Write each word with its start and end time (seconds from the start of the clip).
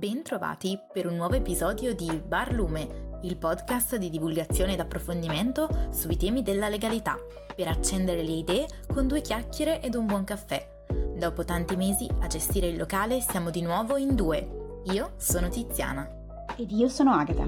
Bentrovati 0.00 0.80
per 0.90 1.06
un 1.06 1.16
nuovo 1.16 1.34
episodio 1.34 1.94
di 1.94 2.10
Bar 2.26 2.54
Lume, 2.54 3.18
il 3.24 3.36
podcast 3.36 3.96
di 3.96 4.08
divulgazione 4.08 4.72
ed 4.72 4.80
approfondimento 4.80 5.68
sui 5.90 6.16
temi 6.16 6.42
della 6.42 6.70
legalità, 6.70 7.18
per 7.54 7.68
accendere 7.68 8.22
le 8.22 8.30
idee 8.30 8.66
con 8.90 9.06
due 9.06 9.20
chiacchiere 9.20 9.82
ed 9.82 9.94
un 9.94 10.06
buon 10.06 10.24
caffè. 10.24 10.86
Dopo 11.14 11.44
tanti 11.44 11.76
mesi 11.76 12.08
a 12.20 12.26
gestire 12.28 12.68
il 12.68 12.78
locale 12.78 13.20
siamo 13.20 13.50
di 13.50 13.60
nuovo 13.60 13.98
in 13.98 14.14
due. 14.14 14.80
Io 14.84 15.12
sono 15.18 15.50
Tiziana. 15.50 16.08
Ed 16.56 16.70
io 16.70 16.88
sono 16.88 17.12
Agata. 17.12 17.46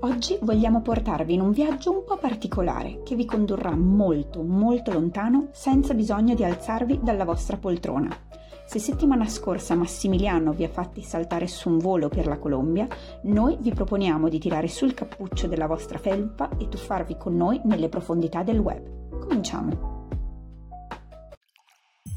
Oggi 0.00 0.36
vogliamo 0.42 0.82
portarvi 0.82 1.34
in 1.34 1.40
un 1.40 1.52
viaggio 1.52 1.92
un 1.92 2.02
po' 2.04 2.16
particolare 2.16 3.04
che 3.04 3.14
vi 3.14 3.26
condurrà 3.26 3.76
molto, 3.76 4.42
molto 4.42 4.92
lontano 4.92 5.50
senza 5.52 5.94
bisogno 5.94 6.34
di 6.34 6.42
alzarvi 6.42 6.98
dalla 7.00 7.24
vostra 7.24 7.58
poltrona. 7.58 8.31
Se 8.64 8.78
settimana 8.78 9.26
scorsa 9.28 9.74
Massimiliano 9.74 10.52
vi 10.52 10.64
ha 10.64 10.68
fatti 10.68 11.02
saltare 11.02 11.46
su 11.46 11.68
un 11.68 11.78
volo 11.78 12.08
per 12.08 12.26
la 12.26 12.38
Colombia, 12.38 12.86
noi 13.22 13.58
vi 13.60 13.72
proponiamo 13.72 14.28
di 14.28 14.38
tirare 14.38 14.68
sul 14.68 14.94
cappuccio 14.94 15.46
della 15.46 15.66
vostra 15.66 15.98
felpa 15.98 16.48
e 16.56 16.68
tuffarvi 16.68 17.16
con 17.18 17.36
noi 17.36 17.60
nelle 17.64 17.88
profondità 17.88 18.42
del 18.42 18.58
web. 18.58 19.18
Cominciamo! 19.20 19.91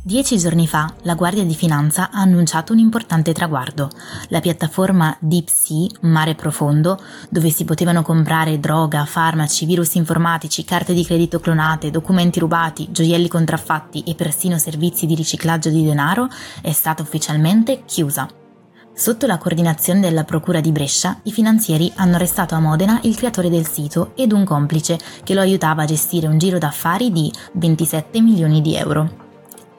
Dieci 0.08 0.38
giorni 0.38 0.68
fa 0.68 0.94
la 1.02 1.16
Guardia 1.16 1.44
di 1.44 1.55
Finanza 1.55 2.12
ha 2.12 2.20
annunciato 2.20 2.73
un 2.73 2.77
importante 2.77 3.34
traguardo. 3.34 3.90
La 4.28 4.40
piattaforma 4.40 5.18
DeepSea, 5.20 5.88
Mare 6.02 6.36
Profondo, 6.36 7.02
dove 7.28 7.50
si 7.50 7.64
potevano 7.64 8.04
comprare 8.04 8.59
droga, 8.59 9.04
farmaci, 9.05 9.66
virus 9.66 9.95
informatici, 9.95 10.64
carte 10.64 10.94
di 10.94 11.04
credito 11.04 11.40
clonate, 11.40 11.90
documenti 11.90 12.40
rubati, 12.40 12.91
gioielli 12.91 13.28
contraffatti 13.28 14.04
e 14.04 14.14
persino 14.14 14.59
servizi 14.59 15.08
di 15.08 15.16
riciclaggio 15.16 15.72
di 15.72 15.83
denaro, 15.83 16.28
è 16.61 16.72
stata 16.72 17.02
ufficialmente 17.02 17.81
chiusa. 17.86 18.30
Sotto 18.94 19.26
la 19.26 19.39
coordinazione 19.39 20.02
della 20.02 20.23
Procura 20.23 20.61
di 20.61 20.72
Brescia, 20.72 21.20
i 21.23 21.31
finanzieri 21.31 21.92
hanno 21.95 22.17
arrestato 22.17 22.53
a 22.53 22.59
Modena 22.59 23.00
il 23.06 23.16
creatore 23.16 23.50
del 23.50 23.66
sito 23.66 24.11
ed 24.16 24.33
un 24.33 24.44
complice 24.45 25.00
che 25.23 25.33
lo 25.33 25.42
aiutava 25.42 25.81
a 25.81 25.86
gestire 25.86 26.28
un 26.28 26.38
giro 26.38 26.59
d'affari 26.59 27.11
di 27.11 27.33
27 27.53 28.22
milioni 28.22 28.61
di 28.61 28.76
euro. 28.76 29.25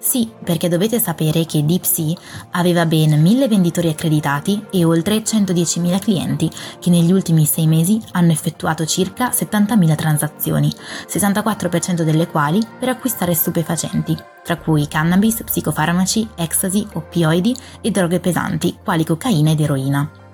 Sì, 0.06 0.30
perché 0.44 0.68
dovete 0.68 1.00
sapere 1.00 1.44
che 1.46 1.64
DeepSea 1.64 2.14
aveva 2.52 2.86
ben 2.86 3.20
1000 3.20 3.48
venditori 3.48 3.88
accreditati 3.88 4.64
e 4.70 4.84
oltre 4.84 5.16
110.000 5.16 5.98
clienti 5.98 6.48
che 6.78 6.90
negli 6.90 7.10
ultimi 7.10 7.44
sei 7.44 7.66
mesi 7.66 8.00
hanno 8.12 8.30
effettuato 8.30 8.86
circa 8.86 9.30
70.000 9.30 9.96
transazioni, 9.96 10.72
64% 11.08 12.02
delle 12.02 12.28
quali 12.28 12.60
per 12.78 12.90
acquistare 12.90 13.34
stupefacenti, 13.34 14.16
tra 14.44 14.56
cui 14.58 14.86
cannabis, 14.86 15.42
psicofarmaci, 15.42 16.28
ecstasy, 16.36 16.86
oppioidi 16.92 17.56
e 17.80 17.90
droghe 17.90 18.20
pesanti, 18.20 18.78
quali 18.84 19.04
cocaina 19.04 19.50
ed 19.50 19.60
eroina. 19.60 20.25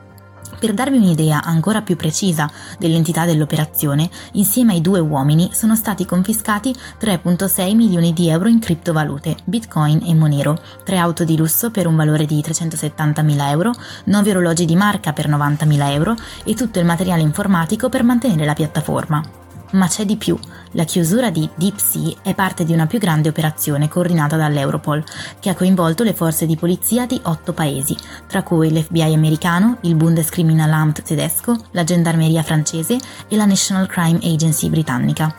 Per 0.59 0.75
darvi 0.75 0.97
un'idea 0.97 1.43
ancora 1.43 1.83
più 1.83 1.97
precisa 1.97 2.49
dell'entità 2.79 3.25
dell'operazione, 3.25 4.09
insieme 4.33 4.75
ai 4.75 4.81
due 4.81 5.01
uomini 5.01 5.51
sono 5.53 5.75
stati 5.75 6.05
confiscati 6.05 6.73
3.6 7.01 7.75
milioni 7.75 8.13
di 8.13 8.29
euro 8.29 8.49
in 8.49 8.61
criptovalute, 8.61 9.39
bitcoin 9.45 10.03
e 10.05 10.15
monero, 10.15 10.61
tre 10.85 10.99
auto 10.99 11.25
di 11.25 11.37
lusso 11.37 11.71
per 11.73 11.89
un 11.89 11.97
valore 11.97 12.27
di 12.27 12.41
370 12.41 13.23
mila 13.23 13.51
euro, 13.51 13.73
9 14.05 14.31
orologi 14.31 14.65
di 14.65 14.77
marca 14.77 15.13
per 15.13 15.29
90 15.29 15.65
mila 15.65 15.93
euro 15.93 16.15
e 16.45 16.55
tutto 16.55 16.79
il 16.79 16.85
materiale 16.85 17.23
informatico 17.23 17.89
per 17.89 18.05
mantenere 18.05 18.45
la 18.45 18.55
piattaforma. 18.55 19.42
Ma 19.73 19.87
c'è 19.87 20.05
di 20.05 20.17
più. 20.17 20.39
La 20.73 20.85
chiusura 20.85 21.31
di 21.31 21.49
DeepSea 21.55 22.17
è 22.23 22.35
parte 22.35 22.65
di 22.65 22.75
una 22.75 22.87
più 22.87 22.99
grande 22.99 23.31
operazione 23.31 23.89
coordinata 23.89 24.37
dall'Europol, 24.37 25.03
che 25.41 25.49
ha 25.49 25.55
coinvolto 25.55 26.03
le 26.03 26.13
forze 26.13 26.45
di 26.45 26.57
polizia 26.57 27.07
di 27.07 27.19
otto 27.25 27.55
paesi, 27.55 27.97
tra 28.27 28.43
cui 28.43 28.71
l'FBI 28.71 29.15
americano, 29.15 29.79
il 29.83 29.95
Bundeskriminalamt 29.95 31.03
tedesco, 31.03 31.57
la 31.71 31.85
gendarmeria 31.85 32.43
francese 32.43 32.99
e 33.29 33.37
la 33.37 33.47
National 33.47 33.87
Crime 33.87 34.19
Agency 34.23 34.69
britannica. 34.69 35.35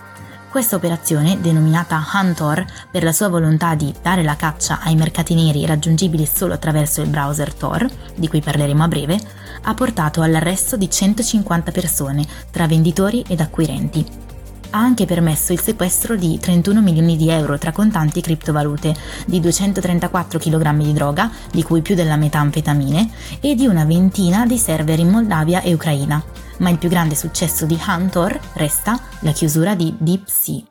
Questa 0.50 0.76
operazione, 0.76 1.40
denominata 1.40 2.04
Huntor 2.14 2.64
per 2.92 3.04
la 3.04 3.12
sua 3.12 3.28
volontà 3.28 3.74
di 3.74 3.92
dare 4.02 4.22
la 4.22 4.36
caccia 4.36 4.80
ai 4.84 4.96
mercati 4.96 5.34
neri 5.34 5.66
raggiungibili 5.66 6.28
solo 6.28 6.54
attraverso 6.54 7.02
il 7.02 7.10
browser 7.10 7.54
Tor, 7.54 7.88
di 8.16 8.28
cui 8.28 8.40
parleremo 8.40 8.84
a 8.84 8.88
breve, 8.88 9.20
ha 9.64 9.74
portato 9.74 10.22
all'arresto 10.22 10.78
di 10.78 10.90
150 10.90 11.72
persone, 11.72 12.24
tra 12.52 12.68
venditori 12.68 13.24
ed 13.28 13.40
acquirenti, 13.40 14.06
ha 14.74 14.80
anche 14.80 15.06
permesso 15.06 15.54
il 15.54 15.62
sequestro 15.62 16.16
di 16.16 16.40
31 16.40 16.82
milioni 16.82 17.16
di 17.16 17.30
euro 17.30 17.58
tra 17.58 17.72
contanti 17.72 18.20
e 18.20 18.22
criptovalute, 18.22 18.96
di 19.26 19.40
234 19.40 20.40
kg 20.40 20.78
di 20.78 20.94
droga, 20.94 21.32
di 21.52 21.62
cui 21.64 21.82
più 21.82 21.94
della 21.94 22.18
metà 22.18 22.40
anfetamine, 22.40 23.10
e 23.40 23.54
di 23.54 23.68
una 23.68 23.86
ventina 23.86 24.46
di 24.46 24.58
server 24.58 24.98
in 25.00 25.10
Moldavia 25.10 25.62
e 25.62 25.74
Ucraina. 25.74 26.24
Ma 26.58 26.70
il 26.70 26.78
più 26.78 26.90
grande 26.90 27.16
successo 27.16 27.66
di 27.66 27.80
Hunter 27.88 28.40
resta 28.54 29.00
la 29.20 29.32
chiusura 29.32 29.76
di 29.76 29.94
Deep 29.98 30.26
Sea. 30.26 30.62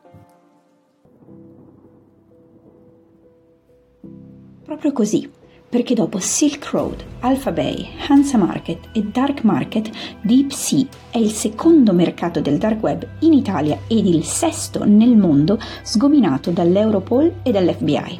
Proprio 4.65 4.91
così, 4.91 5.29
perché 5.73 5.95
dopo 5.95 6.19
Silk 6.19 6.67
Road, 6.69 7.03
Alpha 7.21 7.51
Bay, 7.51 7.87
Hansa 8.07 8.37
Market 8.37 8.89
e 8.91 9.01
Dark 9.11 9.41
Market, 9.41 9.89
Deep 10.21 10.51
Sea 10.51 10.85
è 11.09 11.17
il 11.17 11.31
secondo 11.31 11.93
mercato 11.93 12.41
del 12.41 12.59
dark 12.59 12.83
web 12.83 13.03
in 13.21 13.33
Italia 13.33 13.79
ed 13.87 14.05
il 14.05 14.23
sesto 14.23 14.85
nel 14.85 15.17
mondo 15.17 15.57
sgominato 15.81 16.51
dall'Europol 16.51 17.37
e 17.41 17.49
dall'FBI. 17.49 18.19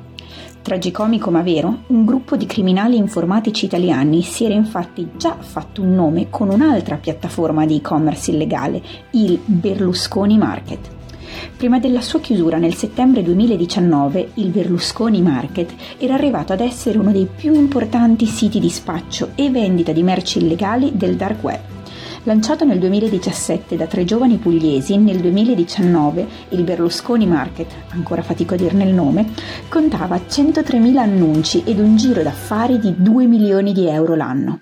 Tragicomico 0.63 1.29
ma 1.29 1.43
vero, 1.43 1.83
un 1.89 2.05
gruppo 2.05 2.35
di 2.37 2.47
criminali 2.47 2.97
informatici 2.97 3.65
italiani 3.65 4.23
si 4.23 4.45
era 4.45 4.55
infatti 4.55 5.09
già 5.15 5.37
fatto 5.39 5.83
un 5.83 5.93
nome 5.93 6.31
con 6.31 6.49
un'altra 6.49 6.95
piattaforma 6.95 7.67
di 7.67 7.75
e-commerce 7.75 8.31
illegale, 8.31 8.81
il 9.11 9.39
Berlusconi 9.45 10.39
Market. 10.39 11.02
Prima 11.55 11.79
della 11.79 12.01
sua 12.01 12.19
chiusura 12.19 12.57
nel 12.57 12.75
settembre 12.75 13.23
2019, 13.23 14.31
il 14.35 14.49
Berlusconi 14.49 15.21
Market 15.21 15.73
era 15.97 16.13
arrivato 16.13 16.53
ad 16.53 16.59
essere 16.59 16.97
uno 16.97 17.11
dei 17.11 17.27
più 17.33 17.53
importanti 17.53 18.25
siti 18.25 18.59
di 18.59 18.69
spaccio 18.69 19.31
e 19.35 19.49
vendita 19.49 19.91
di 19.91 20.03
merci 20.03 20.39
illegali 20.39 20.91
del 20.95 21.15
dark 21.15 21.43
web. 21.43 21.59
Lanciato 22.25 22.63
nel 22.63 22.79
2017 22.79 23.75
da 23.75 23.85
tre 23.85 24.05
giovani 24.05 24.37
pugliesi, 24.37 24.95
nel 24.97 25.19
2019 25.19 26.27
il 26.49 26.63
Berlusconi 26.63 27.27
Market, 27.27 27.69
ancora 27.89 28.21
fatico 28.21 28.53
a 28.53 28.57
dirne 28.57 28.85
il 28.85 28.93
nome, 28.93 29.27
contava 29.67 30.15
103.000 30.15 30.97
annunci 30.97 31.63
ed 31.65 31.79
un 31.79 31.97
giro 31.97 32.23
d'affari 32.23 32.79
di 32.79 32.93
2 32.97 33.25
milioni 33.25 33.73
di 33.73 33.87
euro 33.87 34.15
l'anno. 34.15 34.59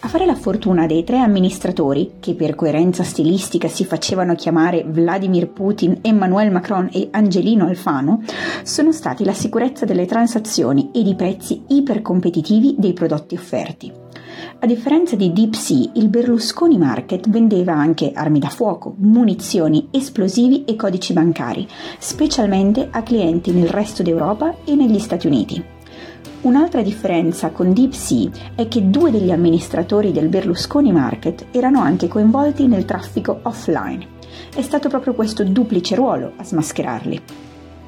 A 0.00 0.08
fare 0.08 0.26
la 0.26 0.34
fortuna 0.34 0.86
dei 0.86 1.04
tre 1.04 1.18
amministratori, 1.18 2.16
che 2.20 2.34
per 2.34 2.54
coerenza 2.54 3.02
stilistica 3.02 3.66
si 3.66 3.84
facevano 3.84 4.34
chiamare 4.34 4.84
Vladimir 4.86 5.48
Putin, 5.48 5.98
Emmanuel 6.02 6.52
Macron 6.52 6.90
e 6.92 7.08
Angelino 7.10 7.66
Alfano, 7.66 8.22
sono 8.62 8.92
stati 8.92 9.24
la 9.24 9.32
sicurezza 9.32 9.86
delle 9.86 10.04
transazioni 10.04 10.90
ed 10.92 11.06
i 11.06 11.14
prezzi 11.14 11.62
ipercompetitivi 11.68 12.76
dei 12.78 12.92
prodotti 12.92 13.34
offerti. 13.34 13.92
A 14.58 14.66
differenza 14.66 15.16
di 15.16 15.32
Deep 15.32 15.54
Sea, 15.54 15.90
il 15.94 16.08
Berlusconi 16.08 16.76
Market 16.76 17.28
vendeva 17.30 17.72
anche 17.72 18.12
armi 18.14 18.38
da 18.38 18.48
fuoco, 18.48 18.94
munizioni, 18.98 19.88
esplosivi 19.90 20.64
e 20.64 20.76
codici 20.76 21.14
bancari, 21.14 21.66
specialmente 21.98 22.88
a 22.90 23.02
clienti 23.02 23.50
nel 23.50 23.68
resto 23.68 24.02
d'Europa 24.02 24.56
e 24.64 24.74
negli 24.74 24.98
Stati 24.98 25.26
Uniti. 25.26 25.74
Un'altra 26.42 26.82
differenza 26.82 27.50
con 27.50 27.72
DeepSea 27.72 28.30
è 28.54 28.68
che 28.68 28.88
due 28.88 29.10
degli 29.10 29.30
amministratori 29.30 30.12
del 30.12 30.28
Berlusconi 30.28 30.92
Market 30.92 31.46
erano 31.50 31.80
anche 31.80 32.08
coinvolti 32.08 32.66
nel 32.66 32.84
traffico 32.84 33.40
offline. 33.42 34.06
È 34.54 34.62
stato 34.62 34.88
proprio 34.88 35.14
questo 35.14 35.42
duplice 35.44 35.96
ruolo 35.96 36.32
a 36.36 36.44
smascherarli. 36.44 37.45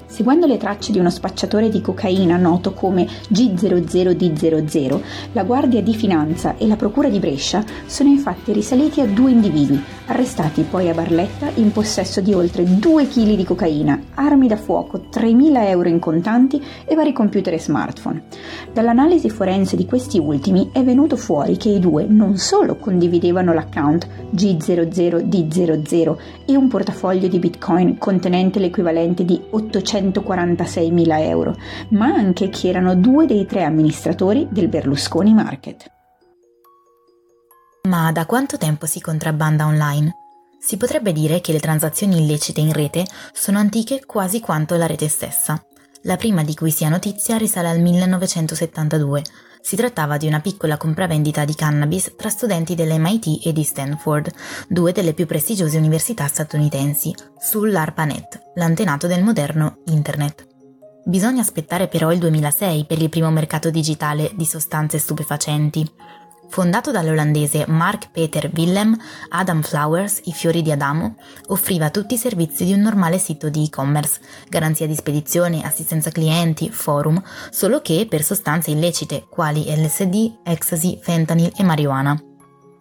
Seguendo 0.09 0.47
le 0.47 0.57
tracce 0.57 0.91
di 0.91 0.99
uno 0.99 1.11
spacciatore 1.11 1.69
di 1.69 1.83
cocaina 1.83 2.39
noto 2.39 2.73
come 2.73 3.07
G00D00, 3.31 5.01
la 5.33 5.45
Guardia 5.45 5.83
di 5.83 5.95
Finanza 5.95 6.57
e 6.57 6.67
la 6.67 6.77
Procura 6.77 7.11
di 7.11 7.19
Brescia 7.19 7.63
sono 7.85 8.09
infatti 8.09 8.53
risaliti 8.53 9.03
a 9.03 9.07
due 9.07 9.31
individui, 9.31 9.79
arrestati 10.07 10.63
poi 10.63 10.89
a 10.89 10.95
Barletta 10.95 11.51
in 11.57 11.73
possesso 11.73 12.23
di 12.23 12.33
oltre 12.33 12.65
2 12.65 13.07
kg 13.07 13.35
di 13.35 13.45
cocaina, 13.45 14.01
armi 14.15 14.49
da 14.49 14.57
fuoco, 14.57 15.09
3.000 15.13 15.67
euro 15.67 15.91
in 15.91 15.99
contanti 15.99 16.61
e 16.87 16.95
vari 16.95 17.13
computer 17.13 17.53
e 17.53 17.61
smartphone. 17.61 18.23
Dall'analisi 18.73 19.29
forense 19.29 19.77
di 19.77 19.85
questi 19.85 20.19
ultimi 20.19 20.71
è 20.73 20.83
venuto 20.83 21.17
fuori 21.17 21.59
che 21.59 21.69
i 21.69 21.79
due 21.79 22.07
non 22.09 22.39
solo 22.39 22.77
condividevano 22.77 23.53
l'account 23.53 24.09
G00D00 24.35 26.17
e 26.47 26.57
un 26.57 26.67
portafoglio 26.69 27.29
di 27.29 27.39
bitcoin 27.39 27.99
contenente 27.99 28.59
l'equivalente 28.59 29.27
di 29.27 29.39
800 29.51 29.97
146.000 30.01 31.21
euro, 31.21 31.57
ma 31.91 32.07
anche 32.07 32.49
che 32.49 32.69
erano 32.69 32.95
due 32.95 33.27
dei 33.27 33.47
tre 33.47 33.65
amministratori 33.65 34.47
del 34.51 34.69
Berlusconi 34.69 35.35
Market. 35.35 35.91
Ma 37.89 38.13
da 38.13 38.27
quanto 38.27 38.59
tempo 38.59 38.87
si 38.87 39.01
contrabbanda 39.01 39.67
online? 39.67 40.15
Si 40.61 40.77
potrebbe 40.77 41.13
dire 41.13 41.41
che 41.41 41.53
le 41.53 41.61
transazioni 41.61 42.19
illecite 42.19 42.61
in 42.61 42.73
rete 42.73 43.05
sono 43.33 43.59
antiche 43.59 44.05
quasi 44.05 44.41
quanto 44.41 44.77
la 44.77 44.87
rete 44.87 45.09
stessa. 45.09 45.63
La 46.03 46.17
prima 46.17 46.43
di 46.43 46.55
cui 46.55 46.71
si 46.71 46.85
ha 46.85 46.89
notizia 46.89 47.37
risale 47.37 47.69
al 47.69 47.81
1972. 47.81 49.23
Si 49.61 49.77
trattava 49.77 50.17
di 50.17 50.27
una 50.27 50.41
piccola 50.41 50.77
compravendita 50.77 51.45
di 51.45 51.55
cannabis 51.55 52.15
tra 52.17 52.29
studenti 52.29 52.75
dell'MIT 52.75 53.47
e 53.47 53.53
di 53.53 53.63
Stanford, 53.63 54.31
due 54.69 54.93
delle 54.93 55.15
più 55.15 55.27
prestigiose 55.27 55.77
università 55.77 56.27
statunitensi, 56.27 57.15
sull'ARPANET, 57.39 58.53
l'antenato 58.55 59.07
del 59.07 59.23
moderno 59.23 59.79
Internet. 59.87 60.47
Bisogna 61.05 61.41
aspettare 61.41 61.89
però 61.89 62.13
il 62.13 62.19
2006 62.19 62.85
per 62.85 63.01
il 63.01 63.09
primo 63.09 63.31
mercato 63.31 63.71
digitale 63.71 64.31
di 64.35 64.45
sostanze 64.45 64.99
stupefacenti. 64.99 65.91
Fondato 66.51 66.91
dall'olandese 66.91 67.67
Mark 67.69 68.11
Peter 68.11 68.51
Willem, 68.55 68.97
Adam 69.29 69.63
Flowers, 69.63 70.23
i 70.25 70.33
fiori 70.33 70.63
di 70.63 70.73
Adamo, 70.73 71.17
offriva 71.49 71.91
tutti 71.91 72.15
i 72.15 72.19
servizi 72.19 72.65
di 72.65 72.73
un 72.73 72.81
normale 72.81 73.19
sito 73.19 73.51
di 73.51 73.65
e-commerce, 73.65 74.21
garanzia 74.49 74.87
di 74.87 74.95
spedizione, 74.95 75.63
assistenza 75.63 76.11
clienti, 76.11 76.71
forum, 76.71 77.23
solo 77.51 77.81
che 77.81 78.07
per 78.09 78.23
sostanze 78.23 78.71
illecite 78.71 79.27
quali 79.29 79.65
LSD, 79.67 80.39
ecstasy, 80.43 80.99
fentanyl 81.01 81.53
e 81.57 81.63
marijuana. 81.63 82.21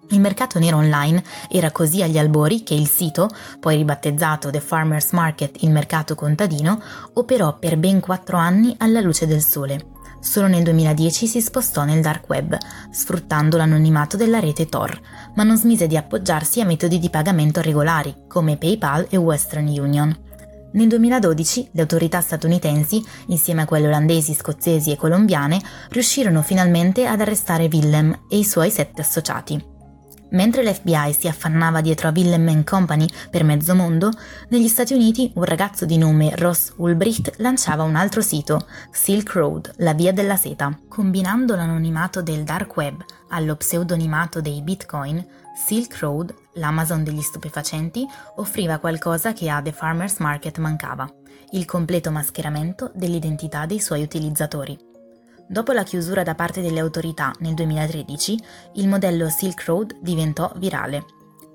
Il 0.09 0.21
mercato 0.21 0.57
nero 0.57 0.77
online 0.77 1.21
era 1.49 1.71
così 1.71 2.01
agli 2.01 2.17
albori 2.17 2.63
che 2.63 2.73
il 2.73 2.87
sito, 2.87 3.29
poi 3.59 3.75
ribattezzato 3.75 4.49
The 4.49 4.61
Farmers 4.61 5.11
Market 5.11 5.61
il 5.63 5.71
mercato 5.71 6.15
contadino, 6.15 6.81
operò 7.13 7.57
per 7.59 7.77
ben 7.77 7.99
quattro 7.99 8.37
anni 8.37 8.73
alla 8.77 9.01
luce 9.01 9.27
del 9.27 9.41
sole. 9.41 9.95
Solo 10.27 10.47
nel 10.47 10.63
2010 10.63 11.25
si 11.25 11.39
spostò 11.39 11.85
nel 11.85 12.01
dark 12.01 12.27
web, 12.27 12.57
sfruttando 12.91 13.55
l'anonimato 13.55 14.17
della 14.17 14.39
rete 14.39 14.65
Tor, 14.65 14.99
ma 15.35 15.43
non 15.43 15.57
smise 15.57 15.87
di 15.87 15.95
appoggiarsi 15.95 16.59
a 16.59 16.65
metodi 16.65 16.99
di 16.99 17.09
pagamento 17.09 17.61
regolari, 17.61 18.13
come 18.27 18.57
PayPal 18.57 19.07
e 19.09 19.15
Western 19.15 19.67
Union. 19.67 20.13
Nel 20.73 20.89
2012 20.89 21.69
le 21.71 21.81
autorità 21.81 22.19
statunitensi, 22.19 23.01
insieme 23.27 23.61
a 23.61 23.65
quelle 23.65 23.87
olandesi, 23.87 24.33
scozzesi 24.33 24.91
e 24.91 24.97
colombiane, 24.97 25.61
riuscirono 25.91 26.41
finalmente 26.41 27.05
ad 27.05 27.21
arrestare 27.21 27.69
Willem 27.71 28.25
e 28.27 28.37
i 28.37 28.43
suoi 28.43 28.69
sette 28.69 28.99
associati. 28.99 29.75
Mentre 30.31 30.63
l'FBI 30.63 31.13
si 31.13 31.27
affannava 31.27 31.81
dietro 31.81 32.09
a 32.09 32.11
Willem 32.13 32.63
Company 32.63 33.07
per 33.29 33.43
mezzo 33.43 33.73
mondo, 33.73 34.11
negli 34.49 34.67
Stati 34.67 34.93
Uniti 34.93 35.31
un 35.35 35.43
ragazzo 35.43 35.85
di 35.85 35.97
nome 35.97 36.35
Ross 36.35 36.73
Ulbricht 36.77 37.35
lanciava 37.37 37.83
un 37.83 37.95
altro 37.95 38.21
sito, 38.21 38.67
Silk 38.91 39.31
Road, 39.33 39.71
la 39.77 39.93
via 39.93 40.11
della 40.11 40.35
seta. 40.35 40.77
Combinando 40.87 41.55
l'anonimato 41.55 42.21
del 42.21 42.43
dark 42.43 42.75
web 42.75 43.03
allo 43.29 43.55
pseudonimato 43.55 44.41
dei 44.41 44.61
bitcoin, 44.61 45.25
Silk 45.55 45.97
Road, 45.99 46.33
l'Amazon 46.53 47.03
degli 47.03 47.21
stupefacenti, 47.21 48.05
offriva 48.35 48.77
qualcosa 48.77 49.33
che 49.33 49.49
a 49.49 49.61
The 49.61 49.71
Farmers 49.71 50.17
Market 50.17 50.57
mancava, 50.59 51.09
il 51.51 51.65
completo 51.65 52.11
mascheramento 52.11 52.91
dell'identità 52.93 53.65
dei 53.65 53.79
suoi 53.79 54.03
utilizzatori. 54.03 54.77
Dopo 55.49 55.71
la 55.71 55.83
chiusura 55.83 56.23
da 56.23 56.35
parte 56.35 56.61
delle 56.61 56.81
autorità 56.81 57.33
nel 57.39 57.53
2013, 57.53 58.39
il 58.73 58.87
modello 58.89 59.29
Silk 59.29 59.63
Road 59.63 59.97
diventò 60.01 60.51
virale. 60.57 61.05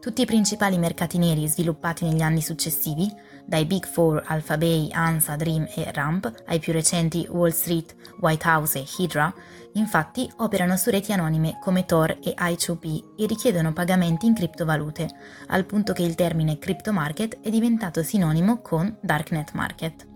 Tutti 0.01 0.23
i 0.23 0.27
principali 0.27 0.79
mercati 0.79 1.19
neri 1.19 1.47
sviluppati 1.47 2.07
negli 2.07 2.23
anni 2.23 2.41
successivi, 2.41 3.07
dai 3.45 3.67
Big 3.67 3.87
Four 3.87 4.23
Alphabay, 4.27 4.91
ANSA, 4.91 5.37
Dream 5.37 5.69
e 5.77 5.93
Ramp, 5.93 6.43
ai 6.47 6.59
più 6.59 6.73
recenti 6.73 7.29
Wall 7.31 7.51
Street, 7.51 7.95
White 8.19 8.49
House 8.49 8.79
e 8.79 8.87
Hydra, 8.99 9.33
infatti 9.75 10.29
operano 10.39 10.77
su 10.77 10.91
reti 10.91 11.13
anonime 11.13 11.59
come 11.61 11.85
Tor 11.85 12.19
e 12.23 12.35
I2P 12.37 13.15
e 13.17 13.27
richiedono 13.27 13.75
pagamenti 13.75 14.27
in 14.27 14.35
criptovalute, 14.35 15.09
al 15.49 15.67
punto 15.67 15.93
che 15.93 16.03
il 16.03 16.15
termine 16.15 16.59
crypto 16.59 16.93
market 16.93 17.41
è 17.43 17.51
diventato 17.51 18.03
sinonimo 18.03 18.61
con 18.63 18.97
darknet 19.03 19.53
market. 19.53 20.12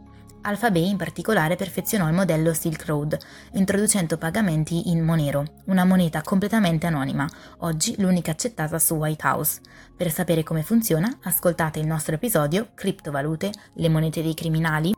Alphabet 0.47 0.85
in 0.85 0.97
particolare 0.97 1.57
perfezionò 1.57 2.07
il 2.07 2.15
modello 2.15 2.55
Silk 2.55 2.87
Road, 2.87 3.19
introducendo 3.55 4.17
pagamenti 4.17 4.91
in 4.91 5.03
Monero, 5.03 5.45
una 5.65 5.85
moneta 5.85 6.23
completamente 6.23 6.87
anonima, 6.87 7.29
oggi 7.59 7.97
l'unica 7.99 8.31
accettata 8.31 8.79
su 8.79 8.95
White 8.95 9.27
House. 9.27 9.61
Per 9.97 10.09
sapere 10.09 10.45
come 10.45 10.63
funziona, 10.63 11.19
ascoltate 11.25 11.81
il 11.81 11.87
nostro 11.89 12.15
episodio 12.15 12.69
Criptovalute, 12.75 13.51
le 13.73 13.89
monete 13.89 14.23
dei 14.23 14.35
criminali. 14.35 14.93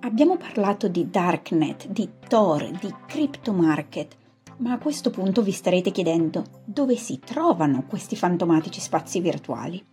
Abbiamo 0.00 0.36
parlato 0.36 0.88
di 0.88 1.08
Darknet, 1.08 1.88
di 1.88 2.06
Tor, 2.28 2.68
di 2.68 2.94
Crypto 3.06 3.54
Market, 3.54 4.14
ma 4.58 4.72
a 4.72 4.78
questo 4.78 5.08
punto 5.08 5.40
vi 5.40 5.52
starete 5.52 5.90
chiedendo 5.90 6.44
dove 6.66 6.96
si 6.96 7.18
trovano 7.18 7.86
questi 7.86 8.14
fantomatici 8.14 8.78
spazi 8.78 9.20
virtuali. 9.20 9.92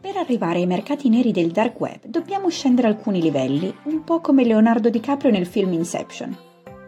Per 0.00 0.16
arrivare 0.16 0.60
ai 0.60 0.66
mercati 0.66 1.08
neri 1.08 1.32
del 1.32 1.50
dark 1.50 1.80
web 1.80 2.06
dobbiamo 2.06 2.48
scendere 2.50 2.86
alcuni 2.86 3.20
livelli, 3.20 3.74
un 3.84 4.04
po' 4.04 4.20
come 4.20 4.44
Leonardo 4.44 4.90
DiCaprio 4.90 5.32
nel 5.32 5.44
film 5.44 5.72
Inception. 5.72 6.36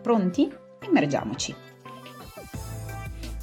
Pronti? 0.00 0.48
Immergiamoci. 0.86 1.52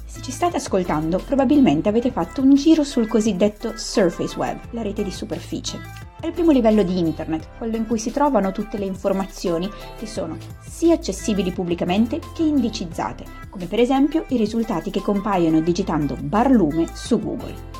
Se 0.06 0.22
ci 0.22 0.30
state 0.30 0.56
ascoltando, 0.56 1.18
probabilmente 1.18 1.90
avete 1.90 2.10
fatto 2.10 2.40
un 2.40 2.54
giro 2.54 2.82
sul 2.82 3.08
cosiddetto 3.08 3.76
surface 3.76 4.38
web, 4.38 4.58
la 4.70 4.80
rete 4.80 5.04
di 5.04 5.10
superficie. 5.10 5.78
È 6.18 6.26
il 6.26 6.32
primo 6.32 6.50
livello 6.50 6.82
di 6.82 6.98
internet, 6.98 7.48
quello 7.58 7.76
in 7.76 7.86
cui 7.86 7.98
si 7.98 8.10
trovano 8.10 8.52
tutte 8.52 8.78
le 8.78 8.86
informazioni 8.86 9.68
che 9.98 10.06
sono 10.06 10.38
sia 10.60 10.94
accessibili 10.94 11.52
pubblicamente 11.52 12.20
che 12.34 12.42
indicizzate, 12.42 13.24
come 13.50 13.66
per 13.66 13.80
esempio 13.80 14.24
i 14.28 14.38
risultati 14.38 14.90
che 14.90 15.02
compaiono 15.02 15.60
digitando 15.60 16.16
barlume 16.18 16.86
su 16.94 17.20
Google. 17.20 17.77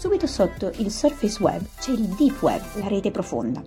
Subito 0.00 0.26
sotto 0.26 0.72
il 0.76 0.90
surface 0.90 1.42
web 1.42 1.60
c'è 1.78 1.90
il 1.90 2.06
deep 2.16 2.40
web, 2.40 2.62
la 2.76 2.88
rete 2.88 3.10
profonda. 3.10 3.62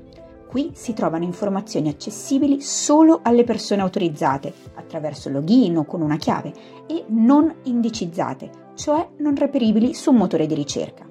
Qui 0.48 0.72
si 0.74 0.94
trovano 0.94 1.26
informazioni 1.26 1.90
accessibili 1.90 2.60
solo 2.60 3.20
alle 3.22 3.44
persone 3.44 3.84
autorizzate, 3.84 4.52
attraverso 4.74 5.30
login 5.30 5.78
o 5.78 5.86
con 5.86 6.02
una 6.02 6.18
chiave, 6.18 6.52
e 6.88 7.06
non 7.10 7.54
indicizzate, 7.66 8.50
cioè 8.74 9.10
non 9.20 9.36
reperibili 9.36 9.94
su 9.94 10.10
un 10.10 10.18
motore 10.18 10.48
di 10.48 10.56
ricerca. 10.56 11.08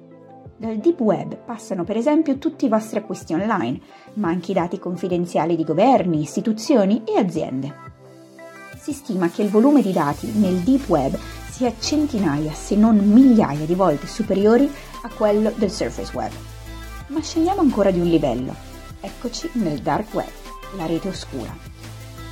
Dal 0.57 0.75
deep 0.79 0.99
web 0.99 1.37
passano 1.37 1.85
per 1.85 1.95
esempio 1.95 2.37
tutti 2.37 2.65
i 2.65 2.69
vostri 2.69 2.99
acquisti 2.99 3.33
online, 3.33 3.79
ma 4.15 4.27
anche 4.27 4.51
i 4.51 4.55
dati 4.55 4.77
confidenziali 4.77 5.55
di 5.55 5.63
governi, 5.63 6.19
istituzioni 6.19 7.03
e 7.05 7.17
aziende. 7.17 7.73
Si 8.77 8.91
stima 8.91 9.29
che 9.29 9.43
il 9.43 9.49
volume 9.49 9.81
di 9.81 9.93
dati 9.93 10.29
nel 10.37 10.57
deep 10.57 10.89
web 10.89 11.17
sia 11.53 11.71
centinaia 11.79 12.51
se 12.51 12.75
non 12.75 12.97
migliaia 12.97 13.67
di 13.67 13.75
volte 13.75 14.07
superiori 14.07 14.67
a 15.03 15.09
quello 15.15 15.53
del 15.55 15.69
Surface 15.69 16.11
Web. 16.15 16.31
Ma 17.07 17.21
scendiamo 17.21 17.61
ancora 17.61 17.91
di 17.91 17.99
un 17.99 18.07
livello. 18.07 18.55
Eccoci 18.99 19.51
nel 19.53 19.77
Dark 19.79 20.11
Web, 20.15 20.31
la 20.77 20.87
rete 20.87 21.09
oscura. 21.09 21.55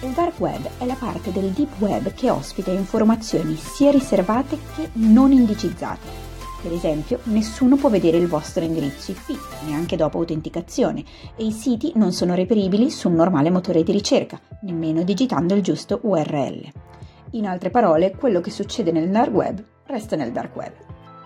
Il 0.02 0.10
Dark 0.14 0.40
Web 0.40 0.68
è 0.80 0.86
la 0.86 0.96
parte 0.96 1.32
del 1.32 1.52
Deep 1.52 1.80
Web 1.80 2.16
che 2.16 2.32
ospita 2.32 2.72
informazioni 2.72 3.56
sia 3.56 3.92
riservate 3.92 4.58
che 4.76 4.90
non 4.94 5.32
indicizzate. 5.32 6.30
Per 6.64 6.74
esempio, 6.74 7.20
nessuno 7.26 7.76
può 7.76 7.90
vedere 7.90 8.18
il 8.18 8.28
vostro 8.28 8.64
indirizzo 8.64 9.12
IP, 9.12 9.38
neanche 9.68 9.96
dopo 9.98 10.18
autenticazione, 10.18 11.04
e 11.36 11.46
i 11.46 11.52
siti 11.52 11.92
non 11.94 12.12
sono 12.12 12.34
reperibili 12.34 12.90
su 12.90 13.08
un 13.08 13.16
normale 13.16 13.52
motore 13.52 13.84
di 13.84 13.92
ricerca, 13.92 14.40
nemmeno 14.62 15.04
digitando 15.04 15.54
il 15.54 15.62
giusto 15.62 16.00
URL. 16.02 16.91
In 17.34 17.48
altre 17.48 17.70
parole, 17.70 18.14
quello 18.14 18.42
che 18.42 18.52
succede 18.52 18.92
nel 18.92 19.10
dark 19.10 19.32
web 19.34 19.64
resta 19.86 20.18
nel 20.18 20.34
dark 20.34 20.54
web. 20.54 20.74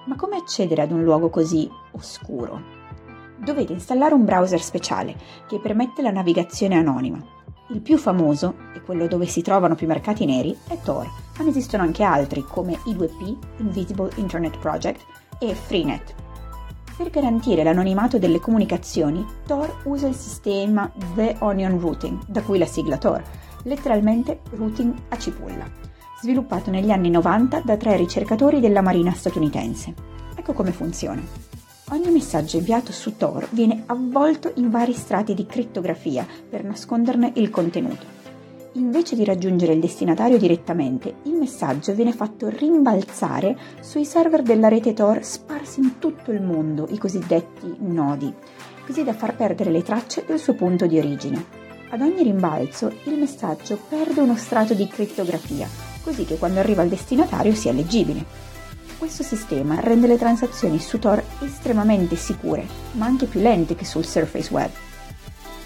Ma 0.06 0.16
come 0.16 0.38
accedere 0.38 0.84
ad 0.84 0.92
un 0.92 1.04
luogo 1.04 1.32
così 1.32 1.68
oscuro? 1.94 2.62
Dovete 3.44 3.74
installare 3.74 4.14
un 4.14 4.24
browser 4.24 4.62
speciale 4.62 5.16
che 5.48 5.60
permette 5.60 6.04
la 6.04 6.12
navigazione 6.12 6.76
anonima. 6.76 7.18
Il 7.70 7.82
più 7.82 7.98
famoso, 7.98 8.54
e 8.76 8.84
quello 8.84 9.08
dove 9.08 9.26
si 9.26 9.42
trovano 9.42 9.74
più 9.74 9.88
mercati 9.88 10.26
neri, 10.26 10.56
è 10.68 10.78
Tor, 10.80 11.10
ma 11.38 11.44
ne 11.44 11.50
esistono 11.50 11.82
anche 11.82 12.04
altri 12.04 12.44
come 12.44 12.74
I2P, 12.86 13.38
Invisible 13.58 14.12
Internet 14.18 14.60
Project, 14.60 15.04
e 15.40 15.56
Freenet. 15.56 16.14
Per 16.96 17.10
garantire 17.10 17.64
l'anonimato 17.64 18.20
delle 18.20 18.40
comunicazioni, 18.40 19.26
Tor 19.48 19.82
usa 19.86 20.06
il 20.06 20.16
sistema 20.16 20.92
The 21.16 21.38
Onion 21.40 21.80
Routing, 21.80 22.26
da 22.28 22.44
cui 22.44 22.60
la 22.60 22.68
sigla 22.68 23.00
Tor, 23.00 23.24
letteralmente 23.64 24.42
routing 24.52 24.94
a 25.10 25.18
cipolla 25.18 25.85
sviluppato 26.26 26.72
negli 26.72 26.90
anni 26.90 27.12
90 27.12 27.62
da 27.64 27.78
tre 27.78 27.96
ricercatori 27.96 28.60
della 28.60 28.82
Marina 28.82 29.14
statunitense. 29.14 29.94
Ecco 30.36 30.54
come 30.54 30.72
funziona. 30.72 31.22
Ogni 31.92 32.10
messaggio 32.10 32.58
inviato 32.58 32.92
su 32.92 33.16
Tor 33.16 33.48
viene 33.52 33.84
avvolto 33.86 34.52
in 34.56 34.72
vari 34.72 34.94
strati 34.94 35.36
di 35.36 35.46
crittografia 35.46 36.26
per 36.50 36.64
nasconderne 36.64 37.34
il 37.36 37.52
contenuto. 37.52 38.24
Invece 38.74 39.16
di 39.16 39.24
raggiungere 39.24 39.74
il 39.74 39.80
destinatario 39.80 40.40
direttamente, 40.40 41.14
il 41.24 41.34
messaggio 41.34 41.94
viene 41.94 42.12
fatto 42.12 42.50
rimbalzare 42.50 43.56
sui 43.82 44.04
server 44.04 44.42
della 44.42 44.68
rete 44.68 44.94
Tor 44.94 45.24
sparsi 45.24 45.80
in 45.82 46.00
tutto 46.00 46.32
il 46.32 46.42
mondo, 46.42 46.88
i 46.90 46.98
cosiddetti 46.98 47.76
nodi, 47.82 48.34
così 48.84 49.04
da 49.04 49.14
far 49.14 49.36
perdere 49.36 49.70
le 49.70 49.84
tracce 49.84 50.26
del 50.26 50.40
suo 50.40 50.56
punto 50.56 50.88
di 50.88 50.98
origine. 50.98 51.46
Ad 51.92 52.02
ogni 52.02 52.24
rimbalzo 52.24 52.92
il 53.04 53.16
messaggio 53.16 53.78
perde 53.88 54.22
uno 54.22 54.36
strato 54.36 54.74
di 54.74 54.88
crittografia, 54.88 55.94
così 56.06 56.24
che 56.24 56.38
quando 56.38 56.60
arriva 56.60 56.84
al 56.84 56.88
destinatario 56.88 57.56
sia 57.56 57.74
leggibile. 57.74 58.24
Questo 59.00 59.24
sistema 59.24 59.80
rende 59.80 60.06
le 60.06 60.20
transazioni 60.20 60.80
su 60.80 61.00
Tor 61.00 61.22
estremamente 61.42 62.16
sicure, 62.16 62.66
ma 62.92 63.08
anche 63.08 63.26
più 63.26 63.42
lente 63.42 63.76
che 63.76 63.86
sul 63.86 64.06
Surface 64.06 64.54
Web. 64.54 64.70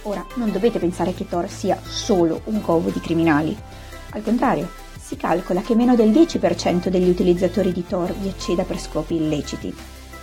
Ora, 0.03 0.25
non 0.35 0.49
dovete 0.53 0.79
pensare 0.79 1.13
che 1.13 1.27
Tor 1.27 1.49
sia 1.49 1.77
solo 1.83 2.41
un 2.45 2.61
covo 2.61 2.89
di 2.89 3.01
criminali. 3.01 3.55
Al 4.11 4.23
contrario, 4.23 4.69
si 4.97 5.17
calcola 5.17 5.59
che 5.59 5.75
meno 5.75 5.95
del 5.95 6.09
10% 6.09 6.87
degli 6.87 7.09
utilizzatori 7.09 7.73
di 7.73 7.85
Tor 7.85 8.13
vi 8.13 8.29
acceda 8.29 8.63
per 8.63 8.79
scopi 8.79 9.15
illeciti. 9.15 9.75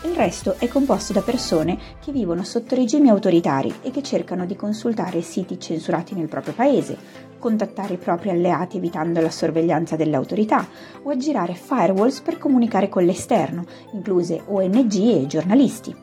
Il 0.02 0.14
resto 0.14 0.56
è 0.58 0.68
composto 0.68 1.12
da 1.12 1.22
persone 1.22 1.78
che 2.00 2.12
vivono 2.12 2.44
sotto 2.44 2.74
regimi 2.74 3.08
autoritari 3.08 3.74
e 3.82 3.90
che 3.90 4.02
cercano 4.02 4.46
di 4.46 4.54
consultare 4.54 5.22
siti 5.22 5.58
censurati 5.58 6.14
nel 6.14 6.28
proprio 6.28 6.52
paese, 6.52 6.96
contattare 7.38 7.94
i 7.94 7.98
propri 7.98 8.30
alleati 8.30 8.76
evitando 8.76 9.20
la 9.20 9.30
sorveglianza 9.30 9.96
delle 9.96 10.16
autorità 10.16 10.66
o 11.02 11.10
aggirare 11.10 11.54
firewalls 11.54 12.20
per 12.20 12.38
comunicare 12.38 12.88
con 12.88 13.04
l'esterno, 13.04 13.64
incluse 13.92 14.42
ONG 14.46 14.94
e 14.94 15.26
giornalisti. 15.26 15.94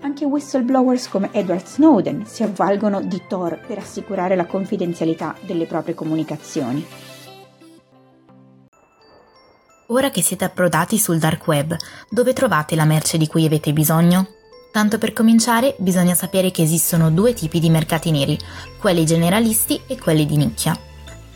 Anche 0.00 0.24
whistleblowers 0.24 1.08
come 1.08 1.28
Edward 1.30 1.66
Snowden 1.66 2.26
si 2.26 2.42
avvalgono 2.42 3.00
di 3.00 3.22
Tor 3.28 3.60
per 3.64 3.78
assicurare 3.78 4.34
la 4.34 4.46
confidenzialità 4.46 5.36
delle 5.46 5.66
proprie 5.66 5.94
comunicazioni. 5.94 6.84
Ora 9.92 10.08
che 10.08 10.22
siete 10.22 10.46
approdati 10.46 10.98
sul 10.98 11.18
dark 11.18 11.46
web, 11.46 11.76
dove 12.08 12.32
trovate 12.32 12.74
la 12.74 12.86
merce 12.86 13.18
di 13.18 13.26
cui 13.26 13.44
avete 13.44 13.74
bisogno? 13.74 14.26
Tanto 14.72 14.96
per 14.96 15.12
cominciare, 15.12 15.74
bisogna 15.78 16.14
sapere 16.14 16.50
che 16.50 16.62
esistono 16.62 17.10
due 17.10 17.34
tipi 17.34 17.60
di 17.60 17.68
mercati 17.68 18.10
neri, 18.10 18.38
quelli 18.78 19.04
generalisti 19.04 19.82
e 19.86 19.98
quelli 19.98 20.24
di 20.24 20.38
nicchia. 20.38 20.74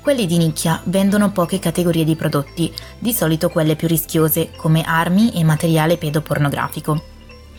Quelli 0.01 0.25
di 0.25 0.39
nicchia 0.39 0.81
vendono 0.85 1.33
poche 1.33 1.59
categorie 1.59 2.05
di 2.05 2.17
prodotti, 2.17 2.73
di 2.99 3.13
solito 3.13 3.51
quelle 3.51 3.77
più 3.77 3.89
rischiose, 3.89 4.53
come 4.57 4.81
armi 4.85 5.33
e 5.35 5.45
materiale 5.45 5.99
pedopornografico. 5.99 7.03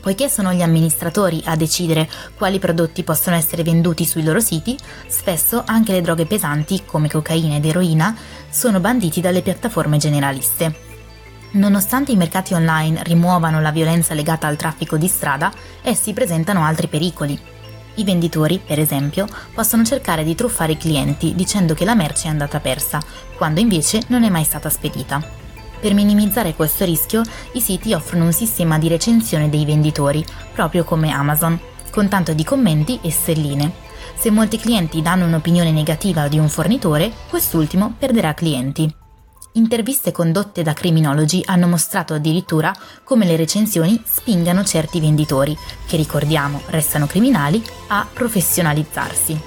Poiché 0.02 0.30
sono 0.30 0.52
gli 0.52 0.64
amministratori 0.64 1.44
a 1.46 1.56
decidere 1.56 2.10
quali 2.36 2.58
prodotti 2.58 3.04
possono 3.04 3.36
essere 3.36 3.62
venduti 3.62 4.04
sui 4.04 4.24
loro 4.24 4.40
siti, 4.40 4.76
spesso 5.06 5.62
anche 5.64 5.92
le 5.92 6.02
droghe 6.02 6.26
pesanti, 6.26 6.86
come 6.86 7.08
cocaina 7.08 7.58
ed 7.58 7.66
eroina, 7.66 8.18
sono 8.50 8.80
banditi 8.80 9.22
dalle 9.22 9.44
piattaforme 9.44 9.98
generaliste. 9.98 10.86
Nonostante 11.52 12.12
i 12.12 12.18
mercati 12.18 12.54
online 12.54 13.02
rimuovano 13.04 13.62
la 13.62 13.72
violenza 13.72 14.14
legata 14.14 14.48
al 14.48 14.58
traffico 14.58 14.98
di 14.98 15.08
strada, 15.08 15.52
essi 15.82 16.14
presentano 16.14 16.64
altri 16.64 16.88
pericoli. 16.88 17.40
I 17.96 18.04
venditori, 18.04 18.60
per 18.64 18.80
esempio, 18.80 19.28
possono 19.54 19.84
cercare 19.84 20.24
di 20.24 20.36
truffare 20.36 20.74
i 20.74 20.78
clienti 20.78 21.34
dicendo 21.36 21.74
che 21.74 21.86
la 21.86 21.96
merce 21.96 22.28
è 22.28 22.30
andata 22.30 22.60
persa, 22.60 23.02
quando 23.36 23.60
invece 23.60 24.04
non 24.08 24.24
è 24.24 24.30
mai 24.30 24.44
stata 24.44 24.70
spedita. 24.70 25.24
Per 25.80 25.94
minimizzare 25.94 26.54
questo 26.54 26.86
rischio, 26.86 27.24
i 27.54 27.62
siti 27.62 27.94
offrono 27.94 28.26
un 28.26 28.34
sistema 28.34 28.78
di 28.78 28.88
recensione 28.88 29.50
dei 29.50 29.66
venditori, 29.66 30.24
proprio 30.54 30.84
come 30.84 31.12
Amazon, 31.12 31.60
con 31.90 32.08
tanto 32.08 32.34
di 32.34 32.44
commenti 32.44 33.00
e 33.02 33.10
stelline. 33.10 33.72
Se 34.16 34.30
molti 34.32 34.58
clienti 34.58 35.02
danno 35.02 35.26
un'opinione 35.26 35.72
negativa 35.72 36.28
di 36.28 36.38
un 36.38 36.50
fornitore, 36.50 37.12
quest'ultimo 37.30 37.94
perderà 37.98 38.34
clienti. 38.34 39.06
Interviste 39.58 40.12
condotte 40.12 40.62
da 40.62 40.74
criminologi 40.74 41.42
hanno 41.44 41.66
mostrato 41.68 42.14
addirittura 42.14 42.72
come 43.04 43.26
le 43.26 43.36
recensioni 43.36 44.00
spingano 44.06 44.64
certi 44.64 45.00
venditori, 45.00 45.58
che 45.88 45.98
ricordiamo 45.98 46.62
restano 46.68 47.08
criminali, 47.08 47.64
a 47.88 48.06
professionalizzarsi. 48.12 49.40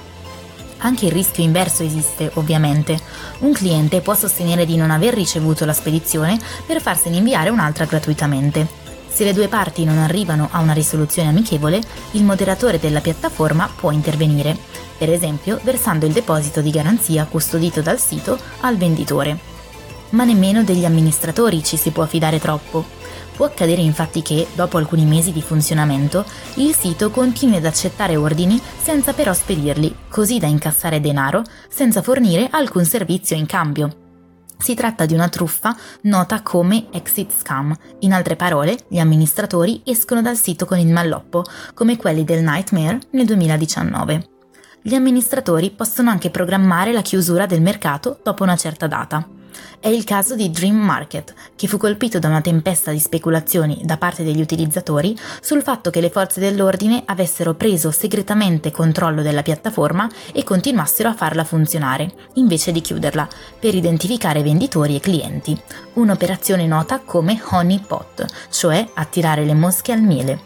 Anche 0.79 1.05
il 1.05 1.13
rischio 1.13 1.45
inverso 1.45 1.83
esiste, 1.83 2.29
ovviamente. 2.33 2.99
Un 3.39 3.53
cliente 3.53 4.01
può 4.01 4.13
sostenere 4.13 4.65
di 4.65 4.75
non 4.75 4.91
aver 4.91 5.13
ricevuto 5.13 5.63
la 5.63 5.71
spedizione 5.71 6.37
per 6.65 6.81
farsene 6.81 7.15
inviare 7.15 7.49
un'altra 7.49 7.85
gratuitamente. 7.85 8.67
Se 9.07 9.23
le 9.23 9.31
due 9.31 9.47
parti 9.47 9.85
non 9.85 9.97
arrivano 9.97 10.49
a 10.51 10.59
una 10.59 10.73
risoluzione 10.73 11.29
amichevole, 11.29 11.81
il 12.11 12.25
moderatore 12.25 12.79
della 12.79 12.99
piattaforma 12.99 13.69
può 13.73 13.91
intervenire, 13.91 14.57
per 14.97 15.09
esempio 15.09 15.57
versando 15.63 16.05
il 16.05 16.11
deposito 16.11 16.59
di 16.59 16.69
garanzia 16.69 17.23
custodito 17.23 17.81
dal 17.81 17.99
sito 17.99 18.37
al 18.59 18.75
venditore 18.75 19.50
ma 20.11 20.23
nemmeno 20.23 20.63
degli 20.63 20.85
amministratori 20.85 21.63
ci 21.63 21.77
si 21.77 21.91
può 21.91 22.05
fidare 22.05 22.39
troppo. 22.39 22.85
Può 23.35 23.45
accadere 23.45 23.81
infatti 23.81 24.21
che, 24.21 24.47
dopo 24.53 24.77
alcuni 24.77 25.05
mesi 25.05 25.31
di 25.31 25.41
funzionamento, 25.41 26.25
il 26.55 26.75
sito 26.75 27.09
continui 27.09 27.57
ad 27.57 27.65
accettare 27.65 28.15
ordini 28.15 28.61
senza 28.79 29.13
però 29.13 29.33
spedirli, 29.33 29.95
così 30.09 30.37
da 30.37 30.47
incassare 30.47 30.99
denaro 30.99 31.43
senza 31.69 32.01
fornire 32.01 32.47
alcun 32.51 32.85
servizio 32.85 33.35
in 33.35 33.45
cambio. 33.45 33.95
Si 34.61 34.75
tratta 34.75 35.07
di 35.07 35.15
una 35.15 35.27
truffa 35.27 35.75
nota 36.01 36.43
come 36.43 36.85
exit 36.91 37.33
scam. 37.35 37.75
In 38.01 38.13
altre 38.13 38.35
parole, 38.35 38.77
gli 38.87 38.99
amministratori 38.99 39.81
escono 39.85 40.21
dal 40.21 40.37
sito 40.37 40.67
con 40.67 40.77
il 40.77 40.87
malloppo, 40.87 41.43
come 41.73 41.97
quelli 41.97 42.23
del 42.23 42.43
Nightmare 42.43 42.99
nel 43.11 43.25
2019. 43.25 44.27
Gli 44.83 44.93
amministratori 44.93 45.71
possono 45.71 46.11
anche 46.11 46.29
programmare 46.29 46.91
la 46.91 47.01
chiusura 47.01 47.47
del 47.47 47.61
mercato 47.61 48.19
dopo 48.21 48.43
una 48.43 48.55
certa 48.55 48.85
data. 48.85 49.27
È 49.79 49.87
il 49.87 50.03
caso 50.03 50.35
di 50.35 50.49
Dream 50.49 50.75
Market, 50.75 51.33
che 51.55 51.67
fu 51.67 51.77
colpito 51.77 52.19
da 52.19 52.27
una 52.27 52.41
tempesta 52.41 52.91
di 52.91 52.99
speculazioni 52.99 53.81
da 53.83 53.97
parte 53.97 54.23
degli 54.23 54.41
utilizzatori 54.41 55.17
sul 55.41 55.63
fatto 55.63 55.89
che 55.89 56.01
le 56.01 56.09
forze 56.09 56.39
dell'ordine 56.39 57.03
avessero 57.05 57.53
preso 57.53 57.91
segretamente 57.91 58.71
controllo 58.71 59.21
della 59.21 59.41
piattaforma 59.41 60.09
e 60.33 60.43
continuassero 60.43 61.09
a 61.09 61.15
farla 61.15 61.43
funzionare, 61.43 62.11
invece 62.35 62.71
di 62.71 62.81
chiuderla, 62.81 63.27
per 63.59 63.75
identificare 63.75 64.43
venditori 64.43 64.95
e 64.95 64.99
clienti. 64.99 65.59
Un'operazione 65.93 66.67
nota 66.67 66.99
come 66.99 67.41
honey 67.49 67.79
pot, 67.79 68.25
cioè 68.49 68.87
attirare 68.93 69.45
le 69.45 69.53
mosche 69.53 69.91
al 69.91 70.01
miele. 70.01 70.39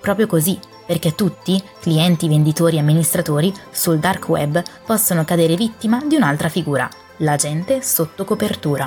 Proprio 0.00 0.26
così, 0.26 0.58
perché 0.86 1.14
tutti, 1.14 1.62
clienti, 1.80 2.26
venditori 2.26 2.76
e 2.76 2.80
amministratori, 2.80 3.52
sul 3.70 4.00
dark 4.00 4.28
web 4.28 4.60
possono 4.84 5.24
cadere 5.24 5.54
vittima 5.54 6.02
di 6.04 6.16
un'altra 6.16 6.48
figura, 6.48 6.88
l'agente 7.22 7.82
sotto 7.82 8.24
copertura. 8.24 8.86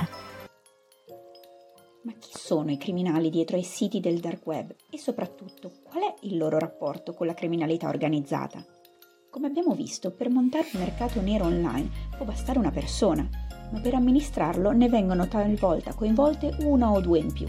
Ma 2.01 2.13
chi 2.17 2.31
sono 2.33 2.71
i 2.71 2.77
criminali 2.77 3.29
dietro 3.29 3.57
ai 3.57 3.63
siti 3.63 3.99
del 3.99 4.19
dark 4.19 4.43
web 4.47 4.73
e 4.89 4.97
soprattutto 4.97 5.71
qual 5.83 6.01
è 6.01 6.13
il 6.21 6.37
loro 6.37 6.57
rapporto 6.57 7.13
con 7.13 7.27
la 7.27 7.35
criminalità 7.35 7.89
organizzata? 7.89 8.65
Come 9.29 9.45
abbiamo 9.45 9.75
visto, 9.75 10.11
per 10.11 10.31
montare 10.31 10.67
un 10.73 10.79
mercato 10.79 11.21
nero 11.21 11.45
online 11.45 11.89
può 12.17 12.25
bastare 12.25 12.57
una 12.57 12.71
persona, 12.71 13.29
ma 13.71 13.79
per 13.79 13.93
amministrarlo 13.93 14.71
ne 14.71 14.89
vengono 14.89 15.27
talvolta 15.27 15.93
coinvolte 15.93 16.55
una 16.61 16.91
o 16.91 16.99
due 17.01 17.19
in 17.19 17.31
più. 17.31 17.47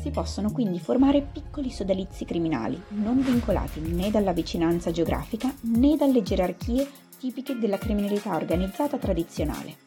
Si 0.00 0.10
possono 0.10 0.52
quindi 0.52 0.78
formare 0.78 1.22
piccoli 1.22 1.70
sodalizi 1.70 2.24
criminali, 2.24 2.80
non 2.90 3.20
vincolati 3.20 3.80
né 3.80 4.12
dalla 4.12 4.32
vicinanza 4.32 4.92
geografica 4.92 5.52
né 5.62 5.96
dalle 5.96 6.22
gerarchie 6.22 6.88
tipiche 7.18 7.58
della 7.58 7.78
criminalità 7.78 8.36
organizzata 8.36 8.96
tradizionale. 8.96 9.83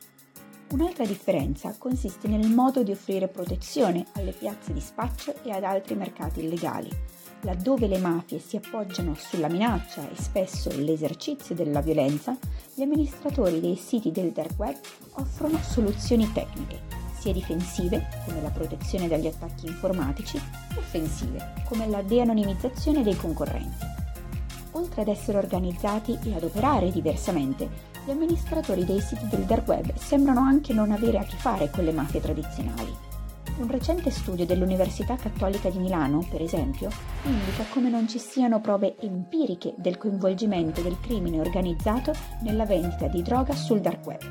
Un'altra 0.70 1.06
differenza 1.06 1.74
consiste 1.78 2.28
nel 2.28 2.50
modo 2.50 2.84
di 2.84 2.92
offrire 2.92 3.30
protezione 3.30 4.06
alle 4.16 4.34
piazze 4.34 4.74
di 4.74 4.82
spaccio 4.82 5.34
e 5.44 5.52
ad 5.52 5.64
altri 5.64 5.96
mercati 5.96 6.44
illegali, 6.44 6.90
laddove 7.42 7.88
le 7.88 8.00
mafie 8.00 8.40
si 8.40 8.58
appoggiano 8.58 9.16
sulla 9.16 9.48
minaccia 9.48 10.10
e 10.10 10.22
spesso 10.22 10.70
l'esercizio 10.76 11.56
della 11.56 11.80
violenza, 11.80 12.38
gli 12.74 12.82
amministratori 12.82 13.62
dei 13.62 13.78
siti 13.78 14.12
del 14.12 14.32
dark 14.32 14.60
web 14.60 14.76
offrono 15.12 15.58
soluzioni 15.62 16.30
tecniche, 16.34 16.82
sia 17.18 17.32
difensive, 17.32 18.06
come 18.26 18.42
la 18.42 18.50
protezione 18.50 19.08
dagli 19.08 19.28
attacchi 19.28 19.68
informatici, 19.68 20.38
che 20.74 20.80
offensive, 20.80 21.54
come 21.70 21.88
la 21.88 22.02
de-anonimizzazione 22.02 23.04
dei 23.04 23.16
concorrenti. 23.16 23.86
Oltre 24.72 25.02
ad 25.02 25.08
essere 25.08 25.38
organizzati 25.38 26.20
e 26.24 26.36
ad 26.36 26.44
operare 26.44 26.92
diversamente, 26.92 27.96
gli 28.08 28.12
amministratori 28.12 28.86
dei 28.86 29.02
siti 29.02 29.28
del 29.28 29.44
dark 29.44 29.68
web 29.68 29.94
sembrano 29.96 30.40
anche 30.40 30.72
non 30.72 30.92
avere 30.92 31.18
a 31.18 31.26
che 31.26 31.36
fare 31.36 31.70
con 31.70 31.84
le 31.84 31.92
mafie 31.92 32.22
tradizionali. 32.22 32.96
Un 33.58 33.68
recente 33.68 34.12
studio 34.12 34.46
dell'Università 34.46 35.18
Cattolica 35.18 35.70
di 35.70 35.78
Milano, 35.78 36.26
per 36.30 36.42
esempio, 36.42 36.90
indica 37.24 37.66
come 37.70 37.90
non 37.90 38.08
ci 38.08 38.18
siano 38.18 38.62
prove 38.62 38.96
empiriche 39.02 39.74
del 39.76 39.98
coinvolgimento 39.98 40.82
del 40.82 40.98
crimine 41.02 41.42
organizzato 41.42 42.14
nella 42.44 42.66
vendita 42.66 43.08
di 43.08 43.22
droga 43.22 43.54
sul 43.54 43.82
dark 43.82 44.06
web. 44.06 44.22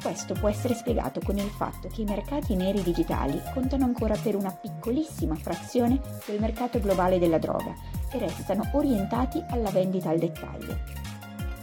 Questo 0.00 0.34
può 0.34 0.48
essere 0.48 0.74
spiegato 0.74 1.18
con 1.24 1.38
il 1.38 1.50
fatto 1.50 1.88
che 1.88 2.02
i 2.02 2.06
mercati 2.06 2.54
neri 2.54 2.84
digitali 2.84 3.42
contano 3.52 3.84
ancora 3.84 4.14
per 4.14 4.36
una 4.36 4.52
piccolissima 4.52 5.34
frazione 5.34 6.00
del 6.24 6.38
mercato 6.38 6.78
globale 6.78 7.18
della 7.18 7.38
droga 7.38 7.74
e 8.12 8.18
restano 8.18 8.70
orientati 8.74 9.42
alla 9.48 9.70
vendita 9.70 10.10
al 10.10 10.18
dettaglio. 10.20 11.16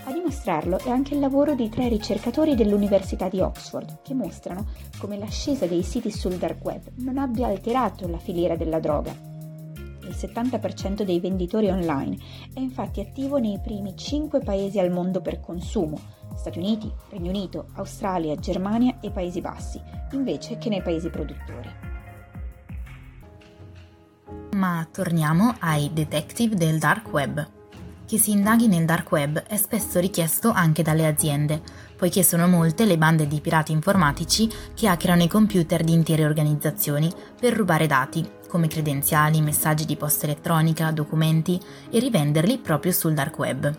A 0.08 0.12
dimostrarlo 0.12 0.78
è 0.78 0.92
anche 0.92 1.16
il 1.16 1.20
lavoro 1.20 1.56
di 1.56 1.68
tre 1.68 1.88
ricercatori 1.88 2.54
dell'Università 2.54 3.28
di 3.28 3.40
Oxford, 3.40 4.04
che 4.04 4.14
mostrano 4.14 4.68
come 5.00 5.18
l'ascesa 5.18 5.66
dei 5.66 5.82
siti 5.82 6.12
sul 6.12 6.36
dark 6.36 6.64
web 6.64 6.84
non 6.98 7.18
abbia 7.18 7.48
alterato 7.48 8.08
la 8.08 8.20
filiera 8.20 8.56
della 8.56 8.80
droga. 8.80 9.12
Il 10.04 10.16
70% 10.16 11.02
dei 11.02 11.20
venditori 11.20 11.70
online 11.70 12.18
è 12.54 12.60
infatti 12.60 13.02
attivo 13.02 13.38
nei 13.38 13.60
primi 13.60 13.98
5 13.98 14.42
paesi 14.42 14.78
al 14.78 14.92
mondo 14.92 15.22
per 15.22 15.40
consumo, 15.40 16.00
Stati 16.36 16.60
Uniti, 16.60 16.92
Regno 17.10 17.30
Unito, 17.30 17.70
Australia, 17.74 18.36
Germania 18.36 19.00
e 19.02 19.10
Paesi 19.10 19.42
Bassi, 19.42 19.82
invece 20.12 20.60
che 20.60 20.70
nei 20.70 20.84
paesi 20.84 21.10
produttori. 21.10 21.70
Ma 24.52 24.88
torniamo 24.92 25.56
ai 25.62 25.92
detective 25.92 26.56
del 26.56 26.78
dark 26.78 27.12
web. 27.12 27.55
Che 28.08 28.20
si 28.20 28.32
indaghi 28.32 28.68
nel 28.68 28.86
dark 28.86 29.12
web 29.12 29.42
è 29.48 29.58
spesso 29.58 30.00
richiesto 30.00 30.52
anche 30.52 30.84
dalle 30.84 31.08
aziende, 31.08 31.60
poiché 31.98 32.22
sono 32.22 32.48
molte 32.48 32.86
le 32.86 33.00
bande 33.00 33.26
di 33.26 33.42
pirati 33.42 33.72
informatici 33.72 34.48
che 34.76 34.88
hackerano 34.88 35.24
i 35.24 35.28
computer 35.28 35.84
di 35.84 35.94
intere 35.94 36.24
organizzazioni 36.24 37.12
per 37.40 37.54
rubare 37.54 37.88
dati, 37.88 38.24
come 38.48 38.68
credenziali, 38.68 39.42
messaggi 39.42 39.86
di 39.86 39.96
posta 39.96 40.26
elettronica, 40.26 40.92
documenti, 40.92 41.60
e 41.90 41.98
rivenderli 41.98 42.60
proprio 42.60 42.92
sul 42.92 43.16
dark 43.16 43.40
web. 43.40 43.76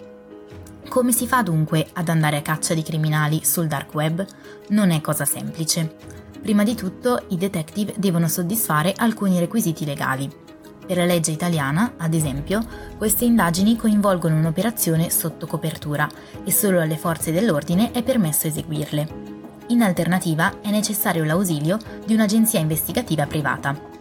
Come 0.88 1.12
si 1.12 1.28
fa 1.28 1.42
dunque 1.42 1.86
ad 1.92 2.08
andare 2.08 2.38
a 2.38 2.42
caccia 2.42 2.74
di 2.74 2.82
criminali 2.82 3.44
sul 3.44 3.68
dark 3.68 3.94
web? 3.94 4.26
Non 4.70 4.90
è 4.90 5.00
cosa 5.00 5.24
semplice. 5.24 5.94
Prima 6.42 6.64
di 6.64 6.74
tutto 6.74 7.26
i 7.28 7.36
detective 7.36 7.94
devono 7.96 8.26
soddisfare 8.26 8.92
alcuni 8.96 9.38
requisiti 9.38 9.84
legali. 9.84 10.44
Per 10.86 10.96
la 10.96 11.04
legge 11.04 11.32
italiana, 11.32 11.94
ad 11.96 12.14
esempio, 12.14 12.64
queste 12.96 13.24
indagini 13.24 13.74
coinvolgono 13.74 14.36
un'operazione 14.36 15.10
sotto 15.10 15.48
copertura 15.48 16.08
e 16.44 16.52
solo 16.52 16.80
alle 16.80 16.96
forze 16.96 17.32
dell'ordine 17.32 17.90
è 17.90 18.04
permesso 18.04 18.46
eseguirle. 18.46 19.34
In 19.68 19.82
alternativa 19.82 20.60
è 20.60 20.70
necessario 20.70 21.24
l'ausilio 21.24 21.76
di 22.04 22.14
un'agenzia 22.14 22.60
investigativa 22.60 23.26
privata. 23.26 23.94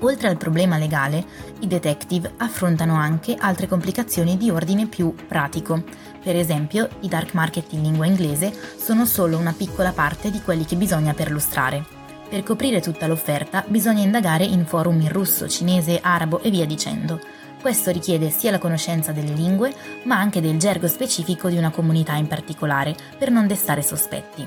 Oltre 0.00 0.28
al 0.28 0.36
problema 0.36 0.76
legale, 0.78 1.24
i 1.60 1.68
detective 1.68 2.32
affrontano 2.38 2.96
anche 2.96 3.36
altre 3.38 3.68
complicazioni 3.68 4.36
di 4.36 4.50
ordine 4.50 4.86
più 4.86 5.14
pratico. 5.14 5.84
Per 6.22 6.34
esempio, 6.34 6.88
i 7.00 7.08
dark 7.08 7.34
market 7.34 7.72
in 7.72 7.82
lingua 7.82 8.04
inglese 8.04 8.52
sono 8.76 9.06
solo 9.06 9.38
una 9.38 9.54
piccola 9.56 9.92
parte 9.92 10.30
di 10.32 10.42
quelli 10.42 10.64
che 10.64 10.74
bisogna 10.74 11.14
perlustrare. 11.14 11.95
Per 12.28 12.42
coprire 12.42 12.80
tutta 12.80 13.06
l'offerta 13.06 13.64
bisogna 13.66 14.02
indagare 14.02 14.44
in 14.44 14.66
forum 14.66 15.00
in 15.00 15.10
russo, 15.10 15.48
cinese, 15.48 16.00
arabo 16.02 16.40
e 16.42 16.50
via 16.50 16.66
dicendo. 16.66 17.20
Questo 17.60 17.92
richiede 17.92 18.30
sia 18.30 18.50
la 18.50 18.58
conoscenza 18.58 19.12
delle 19.12 19.32
lingue, 19.32 19.72
ma 20.04 20.18
anche 20.18 20.40
del 20.40 20.58
gergo 20.58 20.88
specifico 20.88 21.48
di 21.48 21.56
una 21.56 21.70
comunità 21.70 22.14
in 22.14 22.26
particolare, 22.26 22.96
per 23.16 23.30
non 23.30 23.46
destare 23.46 23.80
sospetti. 23.80 24.46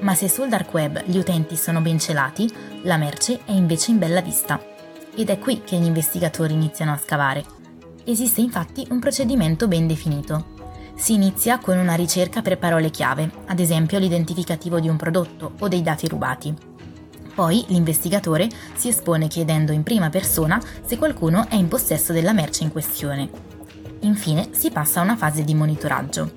Ma 0.00 0.14
se 0.14 0.30
sul 0.30 0.48
dark 0.48 0.72
web 0.72 1.02
gli 1.04 1.18
utenti 1.18 1.56
sono 1.56 1.82
ben 1.82 1.98
celati, 1.98 2.50
la 2.82 2.96
merce 2.96 3.40
è 3.44 3.52
invece 3.52 3.90
in 3.90 3.98
bella 3.98 4.22
vista. 4.22 4.58
Ed 5.14 5.28
è 5.28 5.38
qui 5.38 5.60
che 5.62 5.76
gli 5.76 5.84
investigatori 5.84 6.54
iniziano 6.54 6.92
a 6.92 6.98
scavare. 6.98 7.44
Esiste 8.04 8.40
infatti 8.40 8.86
un 8.90 8.98
procedimento 8.98 9.68
ben 9.68 9.86
definito. 9.86 10.56
Si 10.96 11.12
inizia 11.12 11.58
con 11.58 11.76
una 11.76 11.94
ricerca 11.94 12.40
per 12.40 12.58
parole 12.58 12.90
chiave, 12.90 13.30
ad 13.46 13.58
esempio 13.58 13.98
l'identificativo 13.98 14.80
di 14.80 14.88
un 14.88 14.96
prodotto 14.96 15.52
o 15.58 15.68
dei 15.68 15.82
dati 15.82 16.08
rubati. 16.08 16.69
Poi 17.40 17.64
l'investigatore 17.68 18.50
si 18.74 18.88
espone 18.88 19.26
chiedendo 19.26 19.72
in 19.72 19.82
prima 19.82 20.10
persona 20.10 20.60
se 20.84 20.98
qualcuno 20.98 21.48
è 21.48 21.54
in 21.54 21.68
possesso 21.68 22.12
della 22.12 22.34
merce 22.34 22.64
in 22.64 22.70
questione. 22.70 23.30
Infine 24.00 24.50
si 24.50 24.70
passa 24.70 25.00
a 25.00 25.04
una 25.04 25.16
fase 25.16 25.42
di 25.42 25.54
monitoraggio. 25.54 26.30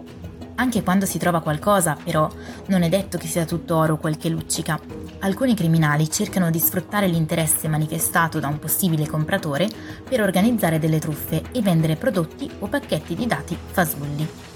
Anche 0.55 0.81
quando 0.81 1.05
si 1.05 1.17
trova 1.17 1.41
qualcosa, 1.41 1.97
però, 2.01 2.29
non 2.67 2.83
è 2.83 2.87
detto 2.87 3.17
che 3.17 3.27
sia 3.27 3.43
tutto 3.43 3.75
oro 3.75 3.97
quel 3.97 4.15
che 4.15 4.29
luccica. 4.29 4.79
Alcuni 5.19 5.55
criminali 5.55 6.09
cercano 6.09 6.49
di 6.49 6.59
sfruttare 6.59 7.07
l'interesse 7.07 7.67
manifestato 7.67 8.39
da 8.39 8.47
un 8.47 8.59
possibile 8.59 9.05
compratore 9.05 9.67
per 10.07 10.21
organizzare 10.21 10.79
delle 10.79 10.99
truffe 10.99 11.43
e 11.51 11.61
vendere 11.61 11.97
prodotti 11.97 12.49
o 12.59 12.67
pacchetti 12.67 13.13
di 13.13 13.27
dati 13.27 13.57
fasulli. 13.71 14.52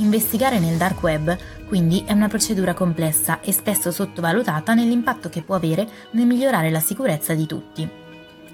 Investigare 0.00 0.58
nel 0.58 0.76
dark 0.76 1.02
web 1.02 1.36
quindi 1.66 2.02
è 2.06 2.12
una 2.12 2.28
procedura 2.28 2.74
complessa 2.74 3.40
e 3.40 3.52
spesso 3.52 3.90
sottovalutata 3.90 4.74
nell'impatto 4.74 5.28
che 5.28 5.42
può 5.42 5.54
avere 5.54 5.88
nel 6.12 6.26
migliorare 6.26 6.70
la 6.70 6.80
sicurezza 6.80 7.34
di 7.34 7.46
tutti. 7.46 7.88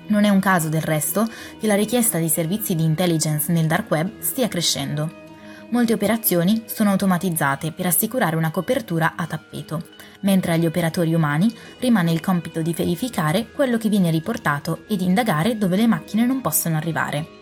Non 0.09 0.25
è 0.25 0.29
un 0.29 0.41
caso 0.41 0.69
del 0.69 0.83
resto 0.83 1.27
che 1.59 1.67
la 1.67 1.75
richiesta 1.75 2.19
di 2.19 2.29
servizi 2.29 2.75
di 2.75 2.85
intelligence 2.85 3.51
nel 3.53 3.67
dark 3.67 3.91
web 3.91 4.21
stia 4.21 4.49
crescendo 4.49 5.25
molte 5.71 5.93
operazioni 5.93 6.63
sono 6.67 6.91
automatizzate 6.91 7.73
per 7.73 7.87
assicurare 7.87 8.37
una 8.37 8.51
copertura 8.51 9.15
a 9.17 9.27
tappeto, 9.27 9.89
mentre 10.21 10.53
agli 10.53 10.67
operatori 10.67 11.15
umani 11.15 11.53
rimane 11.79 12.13
il 12.13 12.21
compito 12.21 12.63
di 12.63 12.73
verificare 12.73 13.51
quello 13.51 13.79
che 13.79 13.89
viene 13.89 14.11
riportato 14.11 14.85
ed 14.87 15.01
indagare 15.01 15.59
dove 15.59 15.77
le 15.77 15.87
macchine 15.87 16.27
non 16.27 16.41
possono 16.41 16.77
arrivare. 16.77 17.36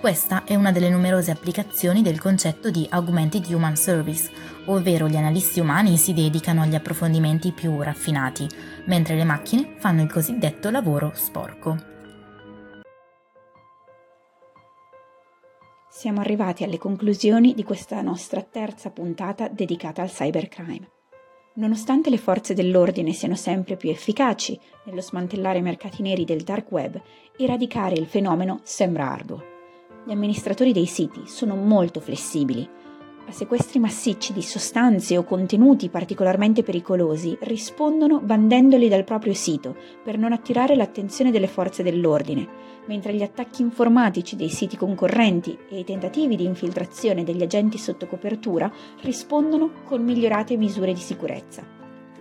Questa 0.00 0.44
è 0.44 0.54
una 0.54 0.70
delle 0.70 0.90
numerose 0.90 1.32
applicazioni 1.32 2.02
del 2.02 2.20
concetto 2.20 2.70
di 2.70 2.86
Augmented 2.88 3.44
Human 3.52 3.76
Service, 3.76 4.30
ovvero 4.66 5.08
gli 5.08 5.16
analisti 5.16 5.58
umani 5.58 5.96
si 5.96 6.14
dedicano 6.14 6.62
agli 6.62 6.76
approfondimenti 6.76 7.52
più 7.52 7.82
raffinati, 7.82 8.46
mentre 8.86 9.16
le 9.16 9.24
macchine 9.24 9.74
fanno 9.78 10.02
il 10.02 10.10
cosiddetto 10.10 10.70
lavoro 10.70 11.12
sporco. 11.14 11.96
siamo 15.98 16.20
arrivati 16.20 16.62
alle 16.62 16.78
conclusioni 16.78 17.54
di 17.54 17.64
questa 17.64 18.00
nostra 18.02 18.40
terza 18.40 18.90
puntata 18.90 19.48
dedicata 19.48 20.00
al 20.00 20.08
cybercrime. 20.08 20.88
Nonostante 21.54 22.08
le 22.08 22.18
forze 22.18 22.54
dell'ordine 22.54 23.12
siano 23.12 23.34
sempre 23.34 23.76
più 23.76 23.90
efficaci 23.90 24.56
nello 24.84 25.00
smantellare 25.00 25.58
i 25.58 25.62
mercati 25.62 26.02
neri 26.02 26.24
del 26.24 26.44
dark 26.44 26.70
web, 26.70 27.02
eradicare 27.36 27.96
il 27.96 28.06
fenomeno 28.06 28.60
sembra 28.62 29.10
arduo. 29.10 29.57
Gli 30.08 30.12
amministratori 30.12 30.72
dei 30.72 30.86
siti 30.86 31.24
sono 31.26 31.54
molto 31.54 32.00
flessibili 32.00 32.66
a 33.26 33.30
sequestri 33.30 33.78
massicci 33.78 34.32
di 34.32 34.40
sostanze 34.40 35.18
o 35.18 35.22
contenuti 35.22 35.90
particolarmente 35.90 36.62
pericolosi 36.62 37.36
rispondono 37.42 38.18
bandendoli 38.18 38.88
dal 38.88 39.04
proprio 39.04 39.34
sito 39.34 39.76
per 40.02 40.16
non 40.16 40.32
attirare 40.32 40.76
l'attenzione 40.76 41.30
delle 41.30 41.46
forze 41.46 41.82
dell'ordine, 41.82 42.48
mentre 42.86 43.12
gli 43.12 43.20
attacchi 43.20 43.60
informatici 43.60 44.34
dei 44.34 44.48
siti 44.48 44.78
concorrenti 44.78 45.58
e 45.68 45.80
i 45.80 45.84
tentativi 45.84 46.36
di 46.36 46.44
infiltrazione 46.44 47.22
degli 47.22 47.42
agenti 47.42 47.76
sotto 47.76 48.06
copertura 48.06 48.72
rispondono 49.02 49.82
con 49.84 50.02
migliorate 50.02 50.56
misure 50.56 50.94
di 50.94 51.00
sicurezza. 51.00 51.62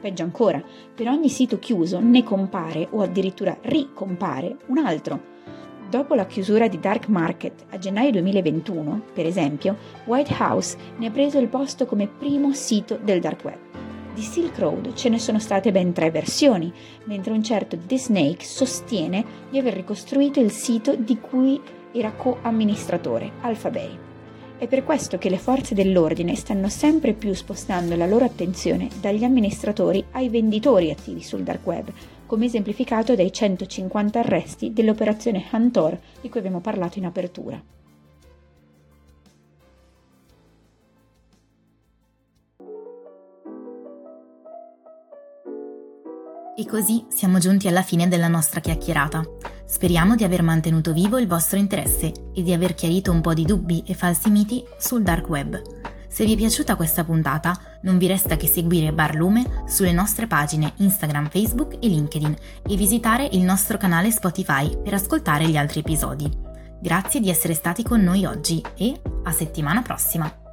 Peggio 0.01 0.23
ancora, 0.23 0.61
per 0.93 1.07
ogni 1.07 1.29
sito 1.29 1.57
chiuso 1.57 2.01
ne 2.01 2.21
compare 2.25 2.85
o 2.91 3.01
addirittura 3.01 3.57
ricompare 3.61 4.57
un 4.65 4.77
altro 4.79 5.35
Dopo 5.89 6.15
la 6.15 6.25
chiusura 6.25 6.67
di 6.67 6.81
Dark 6.81 7.07
Market 7.07 7.63
a 7.69 7.77
gennaio 7.77 8.11
2021, 8.11 9.03
per 9.13 9.25
esempio, 9.25 9.77
White 10.03 10.35
House 10.37 10.77
ne 10.97 11.07
ha 11.07 11.11
preso 11.11 11.39
il 11.39 11.47
posto 11.47 11.85
come 11.85 12.07
primo 12.07 12.51
sito 12.51 12.99
del 13.01 13.21
dark 13.21 13.45
web. 13.45 13.57
Di 14.13 14.21
Silk 14.21 14.59
Road 14.59 14.93
ce 14.95 15.07
ne 15.07 15.17
sono 15.17 15.39
state 15.39 15.71
ben 15.71 15.93
tre 15.93 16.11
versioni, 16.11 16.73
mentre 17.05 17.31
un 17.31 17.41
certo 17.41 17.77
The 17.77 17.97
Snake 17.97 18.43
sostiene 18.43 19.23
di 19.49 19.59
aver 19.59 19.75
ricostruito 19.75 20.41
il 20.41 20.51
sito 20.51 20.93
di 20.93 21.19
cui 21.21 21.61
era 21.93 22.11
co-amministratore, 22.11 23.31
Alphabay. 23.39 24.05
È 24.57 24.67
per 24.67 24.83
questo 24.83 25.17
che 25.17 25.29
le 25.29 25.37
forze 25.37 25.73
dell'ordine 25.73 26.35
stanno 26.35 26.67
sempre 26.67 27.13
più 27.13 27.31
spostando 27.33 27.95
la 27.95 28.07
loro 28.07 28.25
attenzione 28.25 28.89
dagli 28.99 29.23
amministratori 29.23 30.03
ai 30.11 30.27
venditori 30.27 30.91
attivi 30.91 31.21
sul 31.21 31.43
dark 31.43 31.65
web, 31.65 31.89
come 32.27 32.45
esemplificato 32.45 33.15
dai 33.15 33.33
150 33.33 34.19
arresti 34.19 34.71
dell'operazione 34.71 35.43
Huntor 35.51 35.97
di 36.21 36.29
cui 36.29 36.39
abbiamo 36.39 36.59
parlato 36.59 36.99
in 36.99 37.05
apertura. 37.05 37.59
E 46.59 46.65
così 46.65 47.05
siamo 47.07 47.37
giunti 47.37 47.67
alla 47.67 47.83
fine 47.83 48.07
della 48.07 48.27
nostra 48.27 48.59
chiacchierata. 48.59 49.23
Speriamo 49.63 50.15
di 50.15 50.23
aver 50.23 50.41
mantenuto 50.41 50.91
vivo 50.91 51.19
il 51.19 51.27
vostro 51.27 51.59
interesse 51.59 52.11
e 52.33 52.41
di 52.41 52.51
aver 52.51 52.73
chiarito 52.73 53.11
un 53.11 53.21
po' 53.21 53.35
di 53.35 53.45
dubbi 53.45 53.83
e 53.85 53.93
falsi 53.93 54.31
miti 54.31 54.63
sul 54.79 55.03
dark 55.03 55.29
web. 55.29 55.61
Se 56.07 56.25
vi 56.25 56.33
è 56.33 56.35
piaciuta 56.35 56.75
questa 56.75 57.03
puntata, 57.03 57.66
non 57.81 57.97
vi 57.97 58.07
resta 58.07 58.37
che 58.37 58.47
seguire 58.47 58.93
Barlume 58.93 59.63
sulle 59.67 59.91
nostre 59.91 60.27
pagine 60.27 60.73
Instagram, 60.77 61.29
Facebook 61.29 61.77
e 61.79 61.87
LinkedIn 61.87 62.35
e 62.67 62.75
visitare 62.75 63.27
il 63.31 63.41
nostro 63.41 63.77
canale 63.77 64.11
Spotify 64.11 64.81
per 64.81 64.93
ascoltare 64.93 65.47
gli 65.47 65.57
altri 65.57 65.79
episodi. 65.79 66.29
Grazie 66.79 67.19
di 67.19 67.29
essere 67.29 67.53
stati 67.53 67.83
con 67.83 68.01
noi 68.01 68.25
oggi 68.25 68.61
e 68.75 68.99
a 69.23 69.31
settimana 69.31 69.81
prossima! 69.81 70.46